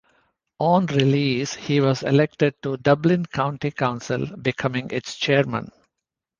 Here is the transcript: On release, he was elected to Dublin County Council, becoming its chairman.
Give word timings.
On 0.57 0.87
release, 0.87 1.53
he 1.53 1.79
was 1.79 2.01
elected 2.01 2.55
to 2.63 2.75
Dublin 2.77 3.23
County 3.27 3.69
Council, 3.69 4.25
becoming 4.35 4.89
its 4.89 5.15
chairman. 5.15 5.71